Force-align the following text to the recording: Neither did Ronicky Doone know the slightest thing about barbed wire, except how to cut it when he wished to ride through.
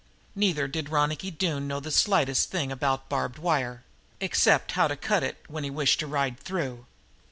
Neither 0.33 0.67
did 0.67 0.89
Ronicky 0.89 1.29
Doone 1.29 1.67
know 1.67 1.79
the 1.79 1.91
slightest 1.91 2.49
thing 2.49 2.71
about 2.71 3.07
barbed 3.07 3.37
wire, 3.37 3.83
except 4.19 4.71
how 4.71 4.87
to 4.87 4.95
cut 4.95 5.21
it 5.21 5.37
when 5.47 5.63
he 5.63 5.69
wished 5.69 5.99
to 5.99 6.07
ride 6.07 6.39
through. 6.39 6.87